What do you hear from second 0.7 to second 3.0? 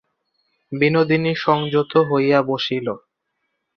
বিনোদিনী সংযত হইয়া বসিল।